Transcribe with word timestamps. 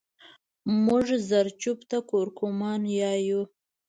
مونږ 0.85 1.07
زرچوب 1.29 1.79
ته 1.89 1.97
کورکمان 2.09 2.81
يايو 2.99 3.41